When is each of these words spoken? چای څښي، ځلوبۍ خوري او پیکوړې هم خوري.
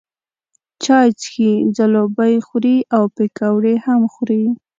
چای 0.83 1.09
څښي، 1.19 1.51
ځلوبۍ 1.75 2.33
خوري 2.47 2.77
او 2.95 3.03
پیکوړې 3.17 3.75
هم 3.85 4.01
خوري. 4.13 4.43